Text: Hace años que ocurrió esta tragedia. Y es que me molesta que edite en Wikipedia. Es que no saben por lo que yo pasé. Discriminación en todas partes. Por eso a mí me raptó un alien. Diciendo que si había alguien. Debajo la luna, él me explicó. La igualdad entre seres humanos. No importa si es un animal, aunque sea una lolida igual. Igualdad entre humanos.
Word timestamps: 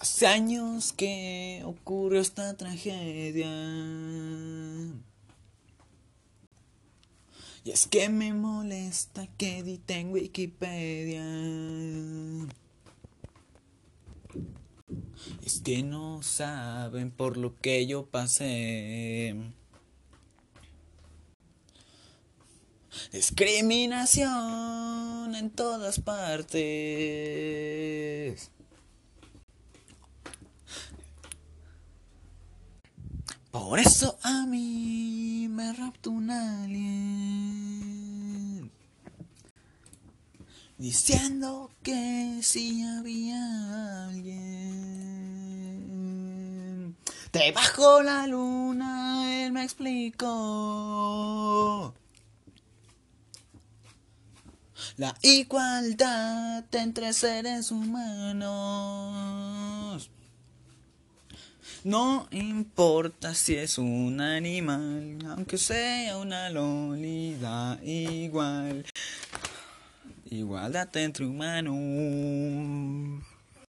Hace 0.00 0.26
años 0.26 0.92
que 0.94 1.62
ocurrió 1.66 2.22
esta 2.22 2.56
tragedia. 2.56 3.50
Y 7.64 7.70
es 7.70 7.86
que 7.86 8.08
me 8.08 8.32
molesta 8.32 9.26
que 9.36 9.58
edite 9.58 9.98
en 9.98 10.10
Wikipedia. 10.10 11.22
Es 15.44 15.60
que 15.60 15.82
no 15.82 16.22
saben 16.22 17.10
por 17.10 17.36
lo 17.36 17.60
que 17.60 17.86
yo 17.86 18.06
pasé. 18.06 19.36
Discriminación 23.12 25.34
en 25.34 25.50
todas 25.50 26.00
partes. 26.00 26.60
Por 33.50 33.80
eso 33.80 34.18
a 34.22 34.46
mí 34.46 35.48
me 35.50 35.72
raptó 35.72 36.10
un 36.12 36.30
alien. 36.30 37.10
Diciendo 40.78 41.70
que 41.82 42.38
si 42.42 42.82
había 42.84 44.06
alguien. 44.06 45.00
Debajo 47.32 48.02
la 48.02 48.26
luna, 48.26 49.44
él 49.44 49.52
me 49.52 49.64
explicó. 49.64 50.24
La 54.96 55.16
igualdad 55.22 56.64
entre 56.72 57.12
seres 57.12 57.70
humanos. 57.70 59.49
No 61.82 62.28
importa 62.30 63.34
si 63.34 63.56
es 63.56 63.78
un 63.78 64.20
animal, 64.20 65.16
aunque 65.30 65.56
sea 65.56 66.18
una 66.18 66.50
lolida 66.50 67.78
igual. 67.82 68.84
Igualdad 70.28 70.94
entre 70.98 71.24
humanos. 71.24 73.24